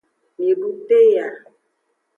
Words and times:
Midu 0.39 0.69
peya. 0.87 1.27